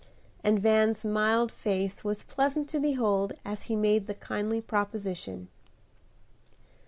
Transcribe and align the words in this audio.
and 0.43 0.59
Van's 0.59 1.05
mild 1.05 1.51
face 1.51 2.03
was 2.03 2.23
pleasant 2.23 2.67
to 2.69 2.79
behold 2.79 3.33
as 3.45 3.65
he 3.69 3.75
made 3.75 4.07
the 4.07 4.15
kindly 4.15 4.59
proposition. 4.59 5.47